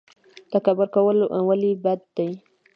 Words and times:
تکبر 0.51 0.87
کول 0.95 1.17
ولې 1.47 1.71
بد 1.83 1.99
دي؟ 2.15 2.27